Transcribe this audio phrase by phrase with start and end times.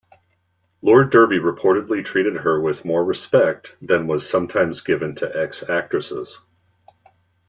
[0.81, 6.39] Lord Derby reportedly treated her with more respect than was sometimes given to ex-actresses.